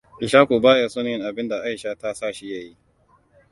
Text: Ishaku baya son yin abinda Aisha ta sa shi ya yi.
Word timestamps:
Ishaku 0.25 0.59
baya 0.59 0.89
son 0.89 1.05
yin 1.07 1.21
abinda 1.21 1.61
Aisha 1.63 1.95
ta 1.95 2.13
sa 2.13 2.33
shi 2.33 2.53
ya 2.53 2.59
yi. 2.59 2.77